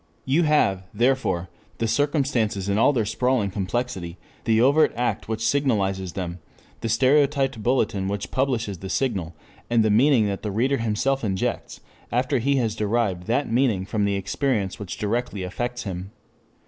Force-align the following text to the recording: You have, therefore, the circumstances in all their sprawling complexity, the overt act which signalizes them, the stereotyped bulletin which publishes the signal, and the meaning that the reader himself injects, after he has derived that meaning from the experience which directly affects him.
You 0.25 0.41
have, 0.45 0.87
therefore, 0.95 1.47
the 1.77 1.87
circumstances 1.87 2.67
in 2.67 2.79
all 2.79 2.91
their 2.91 3.05
sprawling 3.05 3.51
complexity, 3.51 4.17
the 4.45 4.59
overt 4.59 4.91
act 4.95 5.29
which 5.29 5.45
signalizes 5.45 6.13
them, 6.13 6.39
the 6.79 6.89
stereotyped 6.89 7.61
bulletin 7.61 8.07
which 8.07 8.31
publishes 8.31 8.79
the 8.79 8.89
signal, 8.89 9.35
and 9.69 9.83
the 9.85 9.91
meaning 9.91 10.25
that 10.25 10.41
the 10.41 10.49
reader 10.49 10.77
himself 10.77 11.23
injects, 11.23 11.81
after 12.11 12.39
he 12.39 12.55
has 12.55 12.73
derived 12.73 13.27
that 13.27 13.51
meaning 13.51 13.85
from 13.85 14.05
the 14.05 14.15
experience 14.15 14.79
which 14.79 14.97
directly 14.97 15.43
affects 15.43 15.83
him. 15.83 16.09